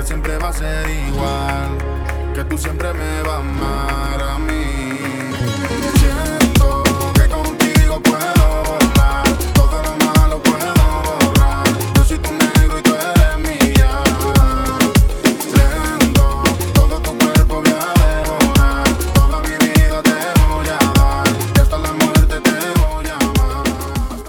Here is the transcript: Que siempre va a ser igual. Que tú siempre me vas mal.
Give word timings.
Que 0.00 0.06
siempre 0.06 0.38
va 0.38 0.48
a 0.48 0.52
ser 0.54 0.88
igual. 0.88 1.76
Que 2.34 2.42
tú 2.44 2.56
siempre 2.56 2.90
me 2.94 3.22
vas 3.22 3.44
mal. 3.44 4.09